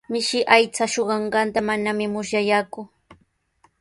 [0.11, 2.81] Mishi aycha suqanqanta manami musyayaaku.